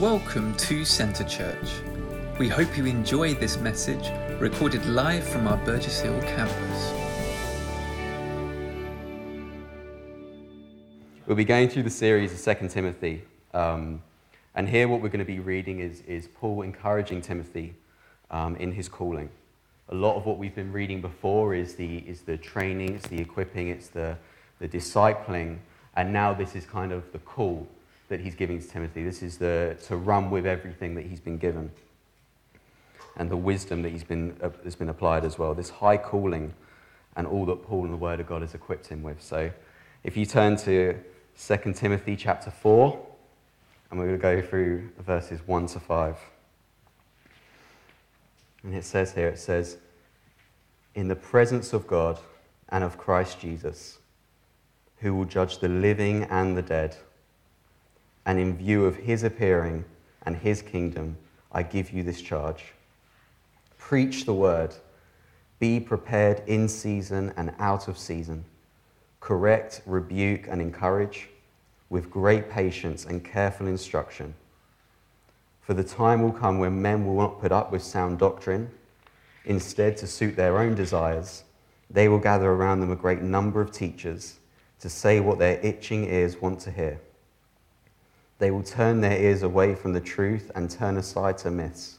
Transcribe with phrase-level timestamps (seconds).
[0.00, 1.68] Welcome to Centre Church.
[2.38, 6.92] We hope you enjoy this message recorded live from our Burgess Hill campus.
[11.26, 13.24] We'll be going through the series of 2 Timothy.
[13.52, 14.00] Um,
[14.54, 17.74] and here, what we're going to be reading is, is Paul encouraging Timothy
[18.30, 19.28] um, in his calling.
[19.88, 23.18] A lot of what we've been reading before is the, is the training, it's the
[23.20, 24.16] equipping, it's the,
[24.60, 25.58] the discipling.
[25.96, 27.66] And now, this is kind of the call
[28.08, 29.04] that he's giving to Timothy.
[29.04, 31.70] This is the, to run with everything that he's been given
[33.16, 35.52] and the wisdom that he's been, uh, has been applied as well.
[35.52, 36.54] This high calling
[37.16, 39.20] and all that Paul and the Word of God has equipped him with.
[39.20, 39.50] So
[40.04, 40.96] if you turn to
[41.38, 43.06] 2 Timothy chapter 4,
[43.90, 46.16] and we're going to go through verses 1 to 5.
[48.62, 49.78] And it says here, it says,
[50.94, 52.18] In the presence of God
[52.68, 53.98] and of Christ Jesus,
[54.98, 56.96] who will judge the living and the dead
[58.28, 59.86] and in view of his appearing
[60.24, 61.16] and his kingdom,
[61.50, 62.74] I give you this charge.
[63.78, 64.74] Preach the word.
[65.58, 68.44] Be prepared in season and out of season.
[69.20, 71.30] Correct, rebuke, and encourage
[71.88, 74.34] with great patience and careful instruction.
[75.62, 78.70] For the time will come when men will not put up with sound doctrine.
[79.46, 81.44] Instead, to suit their own desires,
[81.88, 84.38] they will gather around them a great number of teachers
[84.80, 87.00] to say what their itching ears want to hear.
[88.38, 91.98] They will turn their ears away from the truth and turn aside to myths.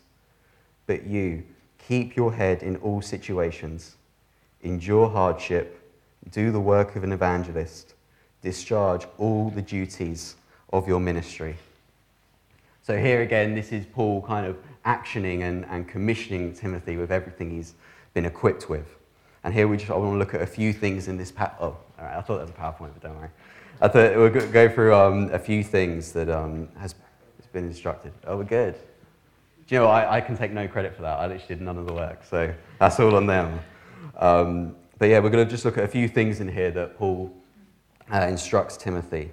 [0.88, 1.44] But you,
[1.78, 3.96] keep your head in all situations,
[4.62, 5.80] endure hardship,
[6.32, 7.94] do the work of an evangelist,
[8.42, 10.36] discharge all the duties
[10.72, 11.58] of your ministry.
[12.82, 17.52] So, here again, this is Paul kind of actioning and, and commissioning Timothy with everything
[17.52, 17.74] he's
[18.14, 18.99] been equipped with.
[19.44, 21.32] And here we just I want to look at a few things in this.
[21.32, 23.30] Pa- oh, all right, I thought that was a PowerPoint, but don't worry.
[23.82, 26.96] I thought we'll go through um, a few things that um, has
[27.54, 28.12] been instructed.
[28.28, 28.76] Oh, we're good.
[29.68, 31.20] Do you know, I, I, can take no credit for that.
[31.20, 33.60] I literally did none of the work, so that's all on them.
[34.18, 36.98] Um, but yeah, we're going to just look at a few things in here that
[36.98, 37.32] Paul
[38.12, 39.32] uh, instructs Timothy.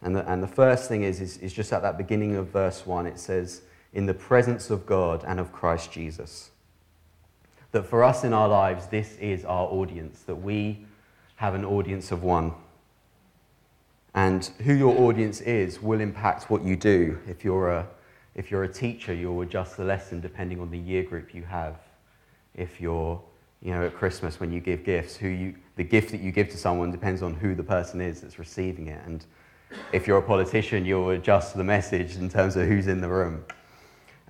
[0.00, 2.86] And the, and the first thing is, is, is just at that beginning of verse
[2.86, 3.62] 1, it says,
[3.92, 6.51] In the presence of God and of Christ Jesus.
[7.72, 10.86] That for us in our lives, this is our audience, that we
[11.36, 12.52] have an audience of one.
[14.14, 17.18] And who your audience is will impact what you do.
[17.26, 17.88] If you're a,
[18.34, 21.76] if you're a teacher, you'll adjust the lesson depending on the year group you have.
[22.54, 23.20] If you're
[23.62, 26.48] you know, at Christmas when you give gifts, who you, the gift that you give
[26.50, 29.00] to someone depends on who the person is that's receiving it.
[29.06, 29.24] And
[29.92, 33.44] if you're a politician, you'll adjust the message in terms of who's in the room.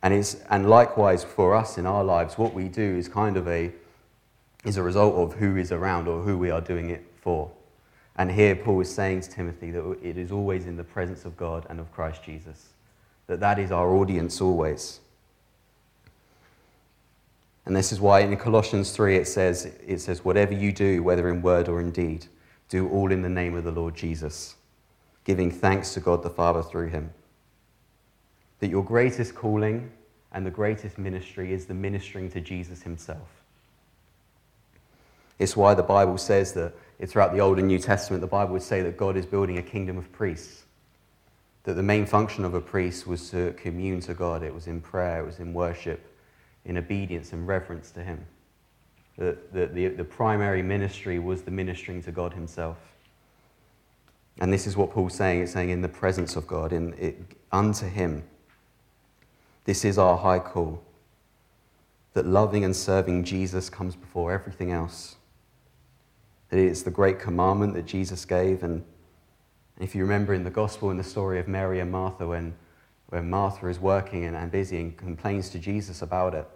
[0.02, 3.46] And, it's, and likewise for us in our lives, what we do is kind of
[3.46, 3.72] a,
[4.64, 7.50] is a result of who is around or who we are doing it for.
[8.16, 11.36] And here Paul is saying to Timothy that it is always in the presence of
[11.36, 12.70] God and of Christ Jesus,
[13.26, 15.00] that that is our audience always.
[17.64, 21.28] And this is why in Colossians 3 it says, it says, Whatever you do, whether
[21.28, 22.26] in word or in deed,
[22.68, 24.56] do all in the name of the Lord Jesus,
[25.24, 27.12] giving thanks to God the Father through him.
[28.62, 29.90] That your greatest calling
[30.30, 33.26] and the greatest ministry is the ministering to Jesus himself.
[35.40, 36.72] It's why the Bible says that
[37.08, 39.62] throughout the Old and New Testament, the Bible would say that God is building a
[39.62, 40.62] kingdom of priests.
[41.64, 44.44] That the main function of a priest was to commune to God.
[44.44, 46.00] It was in prayer, it was in worship,
[46.64, 48.24] in obedience and reverence to Him.
[49.18, 52.78] The, the, the, the primary ministry was the ministering to God Himself.
[54.38, 55.42] And this is what Paul's saying.
[55.42, 58.22] It's saying in the presence of God, in it, unto Him.
[59.64, 60.82] This is our high call.
[62.14, 65.16] That loving and serving Jesus comes before everything else
[66.52, 68.62] that it's the great commandment that Jesus gave.
[68.62, 68.84] And
[69.80, 72.54] if you remember in the gospel, in the story of Mary and Martha, when,
[73.08, 76.46] when Martha is working and, and busy and complains to Jesus about it,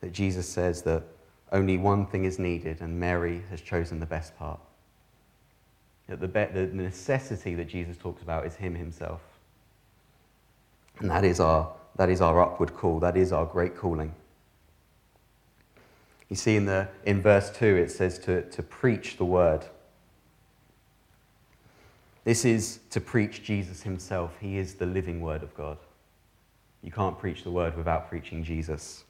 [0.00, 1.02] that Jesus says that
[1.50, 4.60] only one thing is needed, and Mary has chosen the best part.
[6.08, 9.22] That the, be- the necessity that Jesus talks about is Him Himself.
[11.00, 14.14] And that is, our, that is our upward call, that is our great calling.
[16.28, 19.66] You see in, the, in verse 2, it says to, to preach the word.
[22.24, 24.32] This is to preach Jesus himself.
[24.40, 25.76] He is the living word of God.
[26.82, 29.04] You can't preach the word without preaching Jesus.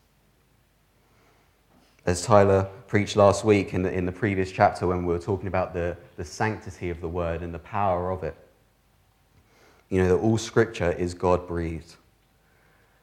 [2.05, 5.46] As Tyler preached last week in the, in the previous chapter when we were talking
[5.46, 8.34] about the, the sanctity of the word and the power of it,
[9.88, 11.94] you know that all scripture is God breathed.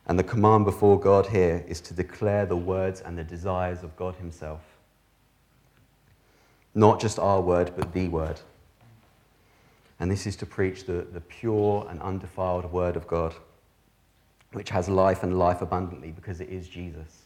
[0.07, 3.96] And the command before God here is to declare the words and the desires of
[3.96, 4.62] God Himself.
[6.74, 8.40] Not just our word, but the word.
[10.00, 13.36] And this is to preach the, the pure and undefiled word of God.
[14.54, 17.24] which has life and life abundantly because it is Jesus.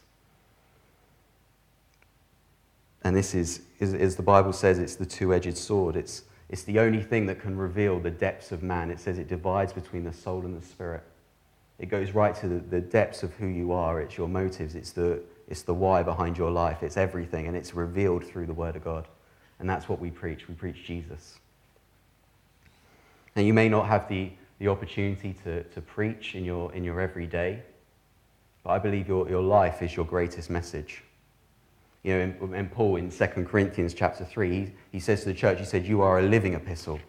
[3.02, 5.96] And this is, as the Bible says, it's the two edged sword.
[5.96, 8.90] It's, it's the only thing that can reveal the depths of man.
[8.90, 11.02] It says it divides between the soul and the spirit.
[11.78, 14.00] It goes right to the, the depths of who you are.
[14.00, 14.74] It's your motives.
[14.74, 16.82] It's the, it's the why behind your life.
[16.82, 17.48] It's everything.
[17.48, 19.08] And it's revealed through the Word of God.
[19.58, 20.48] And that's what we preach.
[20.48, 21.38] We preach Jesus.
[23.36, 27.00] And you may not have the, the opportunity to, to preach in your, in your
[27.00, 27.62] everyday,
[28.62, 31.02] but I believe your, your life is your greatest message.
[32.02, 35.58] You know, and, Paul in 2 Corinthians chapter 3, he, he says to the church,
[35.58, 37.00] he said, You are a living epistle.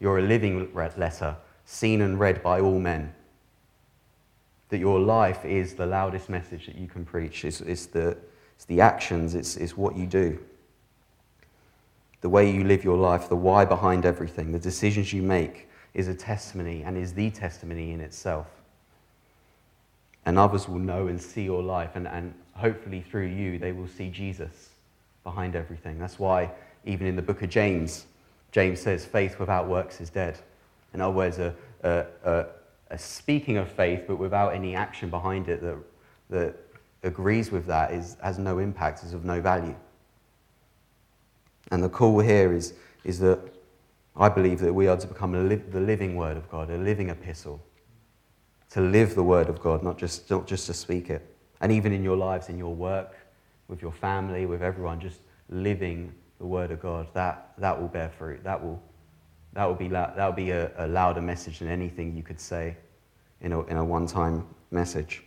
[0.00, 3.12] You're a living letter, seen and read by all men.
[4.68, 7.44] That your life is the loudest message that you can preach.
[7.44, 8.16] It's, it's, the,
[8.54, 10.38] it's the actions, it's, it's what you do
[12.20, 16.08] the way you live your life, the why behind everything, the decisions you make is
[16.08, 18.48] a testimony and is the testimony in itself.
[20.26, 23.86] And others will know and see your life, and, and hopefully through you, they will
[23.86, 24.70] see Jesus
[25.24, 25.98] behind everything.
[25.98, 26.50] That's why,
[26.84, 28.06] even in the book of James,
[28.50, 30.38] James says, faith without works is dead.
[30.92, 32.46] In other words, a, a, a,
[32.90, 35.76] a speaking of faith, but without any action behind it that,
[36.30, 36.56] that
[37.02, 39.76] agrees with that, is, has no impact, is of no value.
[41.70, 42.74] And the call here is,
[43.04, 43.38] is that
[44.16, 47.10] I believe that we are to become li- the living Word of God, a living
[47.10, 47.62] epistle.
[48.70, 51.34] To live the Word of God, not just, not just to speak it.
[51.60, 53.16] And even in your lives, in your work,
[53.68, 55.20] with your family, with everyone, just
[55.50, 58.42] living the Word of God, that, that will bear fruit.
[58.44, 58.82] That will,
[59.54, 62.76] that will be, that will be a, a louder message than anything you could say
[63.40, 65.22] in a, in a one time message.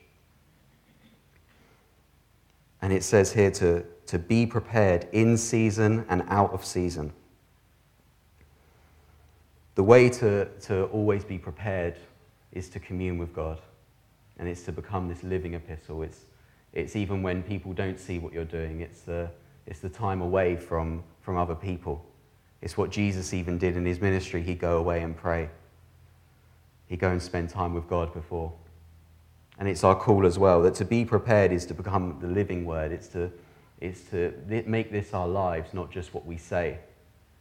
[2.81, 7.13] And it says here to, to be prepared in season and out of season.
[9.75, 11.97] The way to, to always be prepared
[12.51, 13.61] is to commune with God,
[14.37, 16.01] and it's to become this living epistle.
[16.03, 16.25] It's,
[16.73, 19.29] it's even when people don't see what you're doing, it's the,
[19.65, 22.05] it's the time away from, from other people.
[22.61, 24.41] It's what Jesus even did in his ministry.
[24.41, 25.49] He'd go away and pray,
[26.87, 28.53] he'd go and spend time with God before.
[29.57, 32.65] And it's our call as well that to be prepared is to become the living
[32.65, 32.91] word.
[32.91, 33.31] It's to,
[33.79, 34.33] it's to
[34.65, 36.79] make this our lives, not just what we say.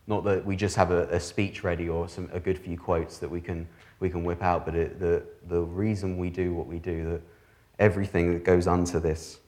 [0.06, 3.19] Not that we just have a, a speech ready or some, a good few quotes
[3.19, 3.66] that we can,
[4.00, 7.23] we can whip out, but it, the, the reason we do what we do, that
[7.78, 9.39] everything that goes unto this.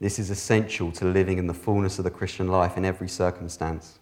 [0.00, 3.98] This is essential to living in the fullness of the Christian life in every circumstance.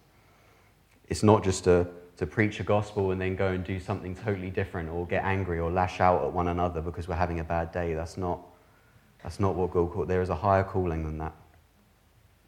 [1.07, 1.87] It's not just a
[2.17, 5.59] to preach a gospel and then go and do something totally different or get angry
[5.59, 7.93] or lash out at one another because we're having a bad day.
[7.93, 8.39] That's not,
[9.21, 10.07] that's not what God called.
[10.07, 11.33] There is a higher calling than that.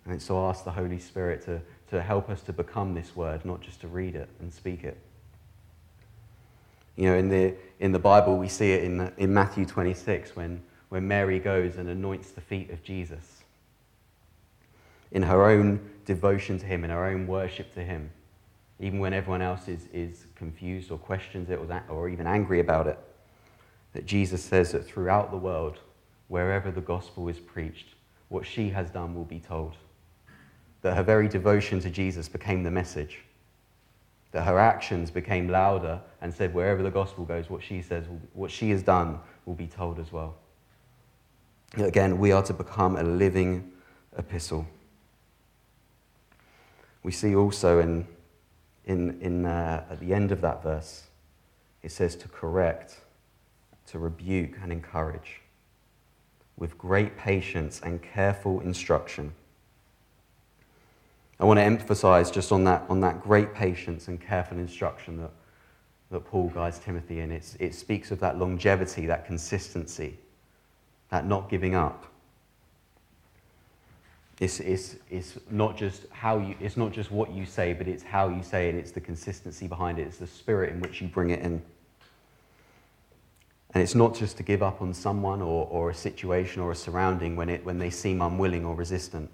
[0.06, 3.44] And it's to ask the Holy Spirit to, to help us to become this word,
[3.44, 4.98] not just to read it and speak it.
[6.96, 10.62] You know, in the, in the Bible, we see it in, in Matthew 26 when,
[10.88, 13.37] when Mary goes and anoints the feet of Jesus.
[15.12, 18.10] In her own devotion to him, in her own worship to him,
[18.80, 22.60] even when everyone else is, is confused or questions it or, that, or even angry
[22.60, 23.00] about it.
[23.94, 25.80] That Jesus says that throughout the world,
[26.28, 27.96] wherever the gospel is preached,
[28.30, 29.76] what she has done will be told.
[30.82, 33.20] That her very devotion to Jesus became the message.
[34.32, 38.52] That her actions became louder and said, wherever the gospel goes, what she says, what
[38.52, 40.36] she has done will be told as well.
[41.78, 43.72] Again, we are to become a living
[44.18, 44.68] epistle.
[47.04, 48.08] We see also in
[48.88, 51.04] in, in, uh, at the end of that verse,
[51.84, 53.02] it says to correct,
[53.88, 55.42] to rebuke, and encourage
[56.56, 59.34] with great patience and careful instruction.
[61.40, 65.32] I want to emphasize just on that, on that great patience and careful instruction that,
[66.10, 67.32] that Paul guides Timothy in.
[67.32, 70.18] It's, it speaks of that longevity, that consistency,
[71.10, 72.06] that not giving up.
[74.40, 78.04] It's, it's, it's, not just how you, it's not just what you say, but it's
[78.04, 78.76] how you say it.
[78.76, 80.04] It's the consistency behind it.
[80.04, 81.62] It's the spirit in which you bring it in.
[83.74, 86.76] And it's not just to give up on someone or, or a situation or a
[86.76, 89.30] surrounding when, it, when they seem unwilling or resistant,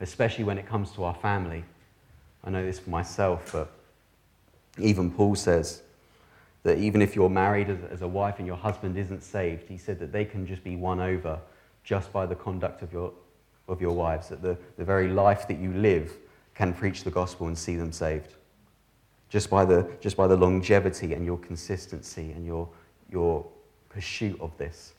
[0.00, 1.64] especially when it comes to our family.
[2.44, 3.72] I know this for myself, but
[4.78, 5.82] even Paul says
[6.62, 9.78] that even if you're married as, as a wife and your husband isn't saved, he
[9.78, 11.38] said that they can just be won over
[11.82, 13.12] just by the conduct of your,
[13.70, 16.12] of your wives, that the, the very life that you live
[16.54, 18.34] can preach the gospel and see them saved.
[19.30, 22.68] Just by the, just by the longevity and your consistency and your,
[23.10, 23.46] your
[23.88, 24.92] pursuit of this.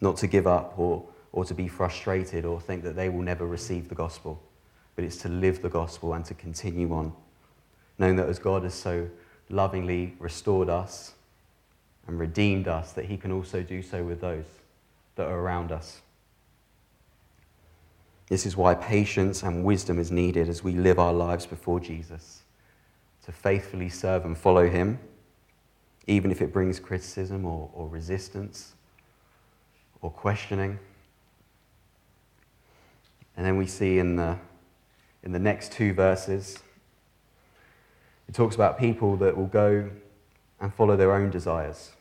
[0.00, 3.46] Not to give up or, or to be frustrated or think that they will never
[3.46, 4.42] receive the gospel,
[4.96, 7.12] but it's to live the gospel and to continue on,
[7.98, 9.08] knowing that as God has so
[9.50, 11.12] lovingly restored us
[12.06, 14.46] and redeemed us, that He can also do so with those
[15.16, 16.00] that are around us.
[18.28, 22.42] This is why patience and wisdom is needed as we live our lives before Jesus,
[23.24, 24.98] to faithfully serve and follow Him,
[26.06, 28.74] even if it brings criticism or, or resistance
[30.02, 30.78] or questioning.
[33.36, 34.36] And then we see in the,
[35.22, 36.58] in the next two verses,
[38.28, 39.88] it talks about people that will go
[40.60, 41.92] and follow their own desires.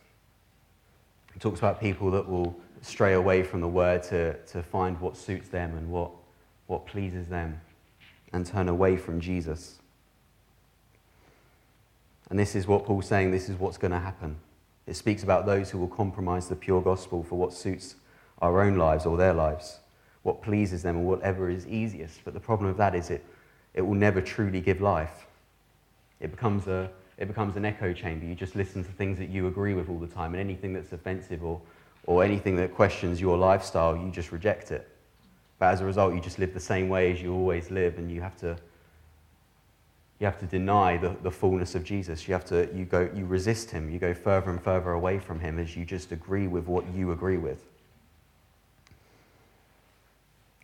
[1.36, 5.18] It talks about people that will stray away from the word to, to find what
[5.18, 6.12] suits them and what,
[6.68, 7.60] what pleases them
[8.34, 9.80] and turn away from Jesus.
[12.30, 14.36] And this is what Paul's saying, this is what's going to happen.
[14.86, 17.96] It speaks about those who will compromise the pure gospel for what suits
[18.42, 19.80] our own lives or their lives,
[20.24, 22.24] what pleases them or whatever is easiest.
[22.24, 23.26] But the problem of that is it,
[23.74, 25.26] it will never truly give life.
[26.20, 28.26] It becomes, a, it becomes an echo chamber.
[28.26, 30.92] You just listen to things that you agree with all the time, and anything that's
[30.92, 31.62] offensive or,
[32.08, 34.90] or anything that questions your lifestyle, you just reject it.
[35.60, 38.12] But as a result, you just live the same way as you always live, and
[38.12, 38.58] you have to,
[40.20, 42.28] you have to deny the, the fullness of Jesus.
[42.28, 43.92] You have to you go you resist him.
[43.92, 47.12] You go further and further away from him as you just agree with what you
[47.12, 47.64] agree with.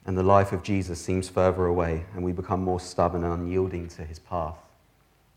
[0.05, 3.87] And the life of Jesus seems further away, and we become more stubborn and unyielding
[3.89, 4.57] to his path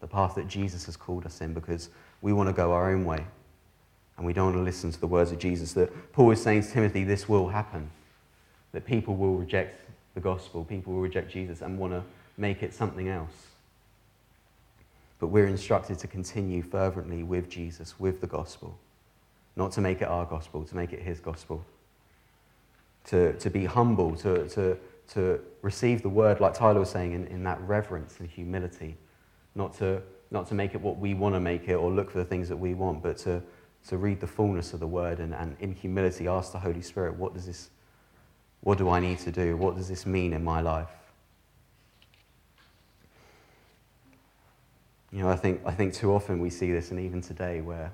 [0.00, 1.88] the path that Jesus has called us in, because
[2.20, 3.24] we want to go our own way.
[4.16, 5.72] And we don't want to listen to the words of Jesus.
[5.74, 7.90] That Paul is saying to Timothy, this will happen.
[8.72, 9.82] That people will reject
[10.14, 12.02] the gospel, people will reject Jesus and want to
[12.38, 13.48] make it something else.
[15.18, 18.78] But we're instructed to continue fervently with Jesus, with the gospel.
[19.56, 21.64] Not to make it our gospel, to make it his gospel.
[23.06, 24.78] To, to be humble, to, to,
[25.10, 28.96] to receive the word, like Tyler was saying, in, in that reverence and humility
[29.56, 32.18] not to, not to make it what we want to make it or look for
[32.18, 33.42] the things that we want, but to,
[33.88, 37.16] to read the fullness of the word and, and in humility ask the Holy Spirit,
[37.16, 37.70] what does this,
[38.60, 39.56] what do I need to do?
[39.56, 40.90] What does this mean in my life?
[45.12, 47.92] You know, I think, I think too often we see this, and even today, where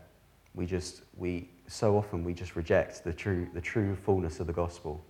[0.55, 4.53] we just, we, so often we just reject the true, the true fullness of the
[4.53, 5.05] gospel.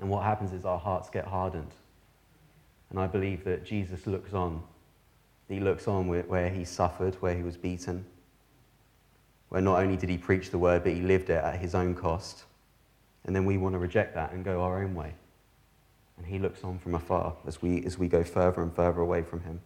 [0.00, 1.72] And what happens is our hearts get hardened.
[2.90, 4.62] And I believe that Jesus looks on
[5.48, 8.04] he looks on where he suffered, where he was beaten,
[9.48, 11.94] where not only did he preach the word, but he lived it at his own
[11.94, 12.44] cost.
[13.24, 15.14] And then we want to reject that and go our own way.
[16.16, 19.22] And he looks on from afar as we, as we go further and further away
[19.22, 19.60] from him.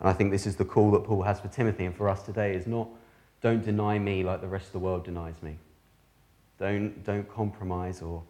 [0.00, 2.22] And I think this is the call that Paul has for Timothy and for us
[2.22, 2.88] today is not,
[3.40, 5.56] don't deny me like the rest of the world denies me.
[6.58, 8.22] Don't, don't compromise or,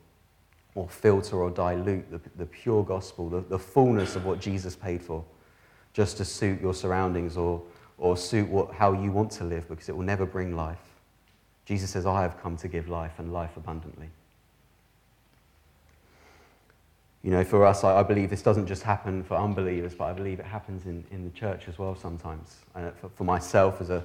[0.75, 5.03] or filter or dilute the, the pure gospel, the, the fullness of what Jesus paid
[5.03, 5.25] for
[5.95, 7.63] just to suit your surroundings or,
[7.99, 10.79] or suit what, how you want to live because it will never bring life.
[11.67, 14.09] Jesus says, I have come to give life and life abundantly.
[17.23, 20.13] You know, for us, I, I believe this doesn't just happen for unbelievers, but I
[20.13, 22.59] believe it happens in, in the church as well sometimes.
[22.75, 24.05] And uh, for, for myself, as a,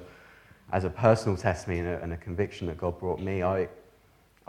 [0.72, 3.68] as a personal testimony and a, and a conviction that God brought me, I,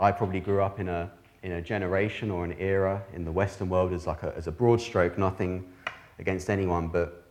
[0.00, 1.10] I probably grew up in a,
[1.42, 4.52] in a generation or an era in the Western world as, like a, as a
[4.52, 5.64] broad stroke, nothing
[6.18, 7.25] against anyone, but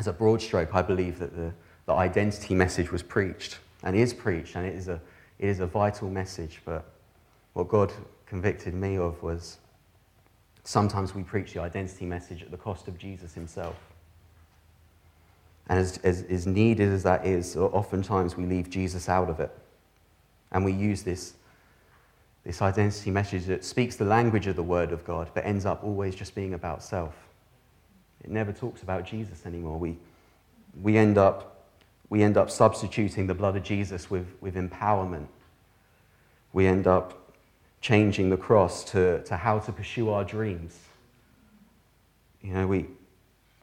[0.00, 1.52] as a broad stroke, I believe that the,
[1.84, 4.98] the identity message was preached and is preached, and it is, a,
[5.38, 6.62] it is a vital message.
[6.64, 6.86] But
[7.52, 7.92] what God
[8.24, 9.58] convicted me of was
[10.64, 13.76] sometimes we preach the identity message at the cost of Jesus himself.
[15.68, 19.50] And as, as, as needed as that is, oftentimes we leave Jesus out of it.
[20.50, 21.34] And we use this,
[22.42, 25.84] this identity message that speaks the language of the Word of God, but ends up
[25.84, 27.14] always just being about self.
[28.22, 29.78] It never talks about Jesus anymore.
[29.78, 29.96] We,
[30.80, 31.64] we, end, up,
[32.08, 35.26] we end up substituting the blood of Jesus with, with empowerment.
[36.52, 37.32] We end up
[37.80, 40.78] changing the cross to, to how to pursue our dreams.
[42.42, 42.86] You know, we,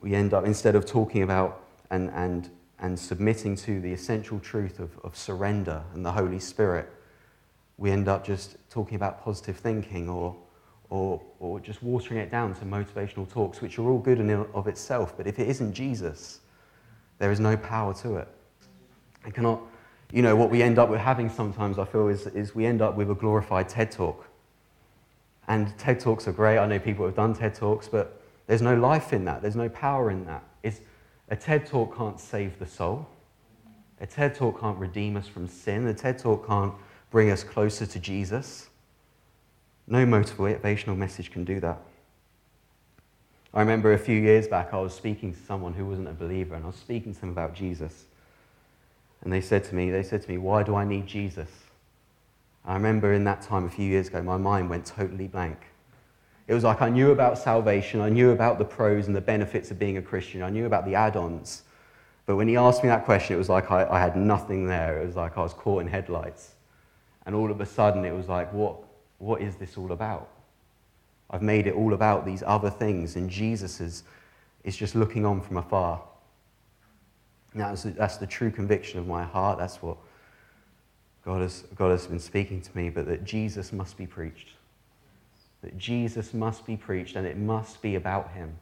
[0.02, 2.50] we end up, instead of talking about and, and,
[2.80, 6.90] and submitting to the essential truth of, of surrender and the Holy Spirit,
[7.78, 10.36] we end up just talking about positive thinking or
[10.90, 14.68] or, or just watering it down to motivational talks, which are all good in of
[14.68, 16.40] itself, but if it isn't Jesus,
[17.20, 18.28] there is no power to it.
[19.26, 19.62] It cannot,
[20.12, 22.82] you know, what we end up with having sometimes, I feel, is, is we end
[22.82, 24.26] up with a glorified TED talk.
[25.48, 26.58] And TED talks are great.
[26.58, 29.42] I know people have done TED talks, but there's no life in that.
[29.42, 30.44] There's no power in that.
[30.64, 30.82] It's,
[31.30, 33.08] a TED talk can't save the soul.
[34.00, 35.88] A TED talk can't redeem us from sin.
[35.88, 36.74] A TED talk can't
[37.10, 38.70] bring us closer to Jesus.
[39.88, 41.80] No motivational message can do that.
[43.54, 46.56] I remember a few years back, I was speaking to someone who wasn't a believer,
[46.56, 48.06] and I was speaking to them about Jesus.
[49.22, 51.50] And they said to me, they said to me, why do I need Jesus?
[52.66, 55.58] I remember in that time a few years ago, my mind went totally blank.
[56.48, 59.72] It was like I knew about salvation, I knew about the pros and the benefits
[59.72, 61.64] of being a Christian, I knew about the add ons.
[62.26, 65.02] But when he asked me that question, it was like I, I, had nothing there.
[65.02, 66.56] It was like I was caught in headlights.
[67.26, 68.76] And all of a sudden, it was like, what,
[69.20, 70.30] what is this all about?
[71.30, 74.04] I've made it all about these other things, and Jesus is,
[74.64, 76.02] is just looking on from afar.
[77.54, 79.58] And that's, that's the true conviction of my heart.
[79.58, 79.98] That's what
[81.26, 84.52] God has, God has been speaking to me, but that Jesus must be preached.
[85.62, 88.56] That Jesus must be preached, and it must be about him.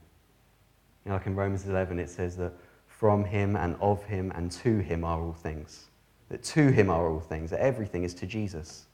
[1.05, 2.53] You know, like in Romans 11, it says that
[2.87, 5.85] from him and of him and to him are all things.
[6.29, 8.85] That to him are all things, that everything is to Jesus.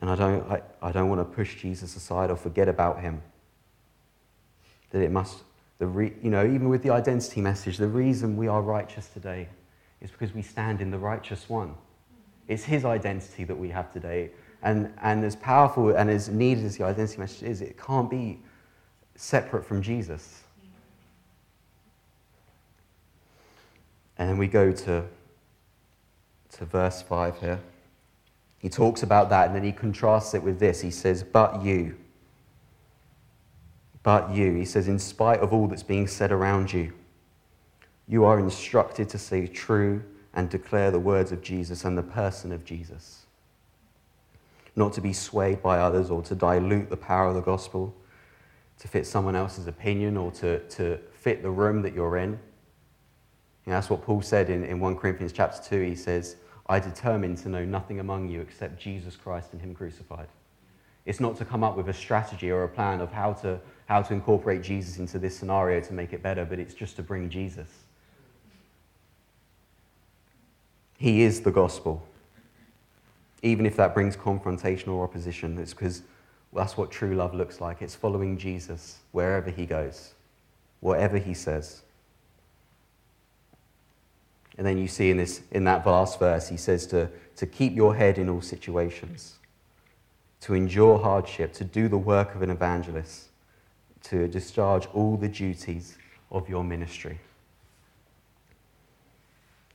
[0.00, 3.22] And I don't, I, I don't want to push Jesus aside or forget about him.
[4.90, 5.42] That it must,
[5.78, 9.48] the re, you know, even with the identity message, the reason we are righteous today
[10.00, 11.74] is because we stand in the righteous one.
[12.48, 14.30] It's his identity that we have today.
[14.62, 18.40] And, and as powerful and as needed as the identity message is, it can't be
[19.14, 20.42] separate from Jesus.
[24.18, 25.04] And then we go to,
[26.52, 27.60] to verse 5 here.
[28.60, 30.80] He talks about that and then he contrasts it with this.
[30.80, 31.96] He says, But you,
[34.02, 36.92] but you, he says, in spite of all that's being said around you,
[38.06, 40.02] you are instructed to say true
[40.34, 43.24] and declare the words of Jesus and the person of Jesus.
[44.76, 47.94] Not to be swayed by others or to dilute the power of the gospel,
[48.78, 52.38] to fit someone else's opinion or to, to fit the room that you're in.
[53.66, 55.82] Know, that's what Paul said in, in 1 Corinthians chapter 2.
[55.82, 56.36] He says,
[56.70, 60.28] I determined to know nothing among you except Jesus Christ and Him crucified.
[61.04, 64.02] It's not to come up with a strategy or a plan of how to, how
[64.02, 67.28] to incorporate Jesus into this scenario to make it better, but it's just to bring
[67.28, 67.66] Jesus.
[70.96, 72.06] He is the gospel.
[73.42, 76.02] Even if that brings confrontation or opposition, it's because
[76.52, 77.82] that's what true love looks like.
[77.82, 80.14] It's following Jesus wherever he goes,
[80.78, 81.82] whatever he says.
[84.58, 87.74] And then you see in, this, in that last verse, he says to, to keep
[87.74, 89.38] your head in all situations,
[90.42, 93.28] to endure hardship, to do the work of an evangelist,
[94.04, 95.96] to discharge all the duties
[96.30, 97.20] of your ministry.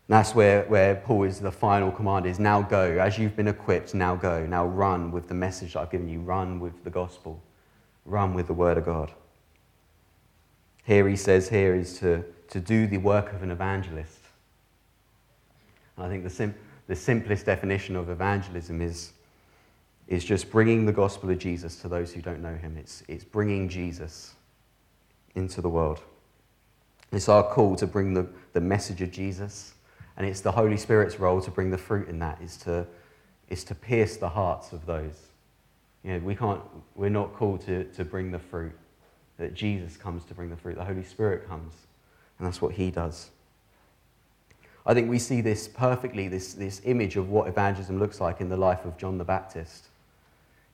[0.07, 2.99] And that's where, where Paul is the final command is now go.
[2.99, 4.45] As you've been equipped, now go.
[4.45, 6.19] Now run with the message that I've given you.
[6.19, 7.41] Run with the gospel.
[8.05, 9.11] Run with the word of God.
[10.83, 14.19] Here he says here is to, to do the work of an evangelist.
[15.97, 16.55] I think the, sim-
[16.88, 19.13] the simplest definition of evangelism is,
[20.08, 22.77] is just bringing the gospel of Jesus to those who don't know him.
[22.77, 24.36] It's, it's bringing Jesus
[25.36, 26.01] into the world.
[27.12, 29.75] It's our call to bring the, the message of Jesus
[30.17, 32.88] and it's the Holy Spirit's role to bring the fruit in that, is to,
[33.49, 35.27] is to pierce the hearts of those.
[36.03, 36.62] You know, we can't,
[36.95, 38.73] we're not called to, to bring the fruit,
[39.38, 40.75] that Jesus comes to bring the fruit.
[40.75, 41.73] The Holy Spirit comes,
[42.39, 43.31] and that's what he does.
[44.86, 48.50] I think we see this perfectly, this, this image of what evangelism looks like in
[48.50, 49.88] the life of John the Baptist.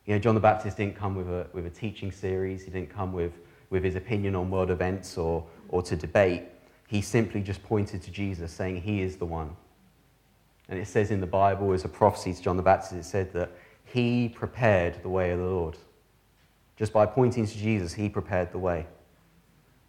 [0.06, 2.90] You know, John the Baptist didn't come with a, with a teaching series, he didn't
[2.90, 3.34] come with,
[3.70, 6.44] with his opinion on world events or, or to debate
[6.92, 9.56] he simply just pointed to Jesus, saying, He is the one.
[10.68, 13.32] And it says in the Bible, as a prophecy to John the Baptist, it said
[13.32, 13.50] that
[13.86, 15.78] he prepared the way of the Lord.
[16.76, 18.86] Just by pointing to Jesus, he prepared the way.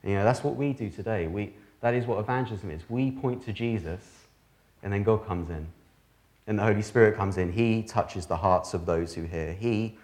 [0.04, 1.26] You know, that's what we do today.
[1.26, 2.80] We, that is what evangelism is.
[2.88, 4.00] We point to Jesus,
[4.82, 5.66] and then God comes in.
[6.46, 7.52] And the Holy Spirit comes in.
[7.52, 9.52] He touches the hearts of those who hear.
[9.52, 9.96] He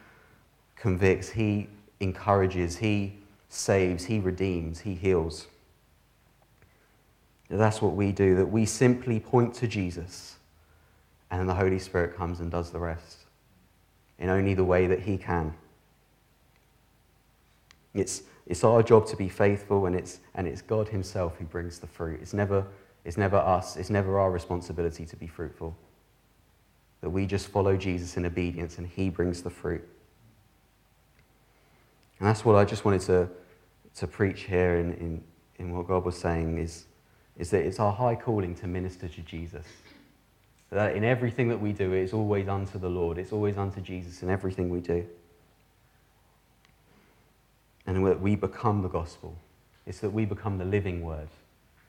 [0.76, 1.30] convicts.
[1.30, 1.68] He
[2.00, 2.76] encourages.
[2.76, 3.14] He
[3.48, 4.04] saves.
[4.04, 4.80] He redeems.
[4.80, 5.46] He heals.
[7.48, 10.36] That's what we do, that we simply point to Jesus
[11.30, 13.18] and then the Holy Spirit comes and does the rest
[14.18, 15.54] in only the way that He can.
[17.94, 21.78] It's, it's our job to be faithful, and it's, and it's God Himself who brings
[21.78, 22.18] the fruit.
[22.20, 22.66] It's never,
[23.04, 25.76] it's never us, it's never our responsibility to be fruitful.
[27.02, 29.86] That we just follow Jesus in obedience, and He brings the fruit.
[32.18, 33.28] And that's what I just wanted to,
[33.96, 35.24] to preach here in, in,
[35.58, 36.86] in what God was saying is
[37.38, 39.64] is that it's our high calling to minister to Jesus.
[40.70, 44.22] That in everything that we do, it's always unto the Lord, it's always unto Jesus
[44.22, 45.06] in everything we do.
[47.88, 49.36] And that we become the gospel.
[49.86, 51.28] It's that we become the living word,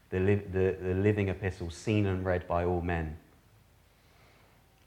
[0.09, 3.17] the, li- the, the living epistle seen and read by all men.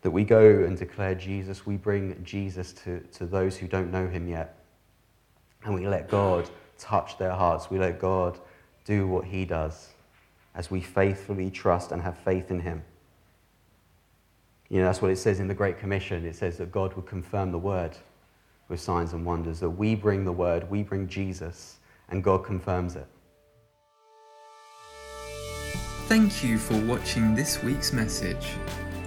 [0.01, 4.09] That we go and declare Jesus, we bring Jesus to, to those who don't know
[4.09, 4.57] him yet.
[5.65, 7.71] And we let God touch their hearts.
[7.71, 8.39] We let God
[8.85, 9.91] do what he does
[10.55, 12.83] as we faithfully trust and have faith in Him.
[14.69, 16.27] You know, that's what it says in the Great Commission.
[16.27, 17.97] It says that God would confirm the word
[18.69, 22.97] with signs and wonders, that we bring the word, we bring Jesus, and God confirms
[22.97, 23.07] it.
[26.09, 28.55] Thank you for watching this week's message.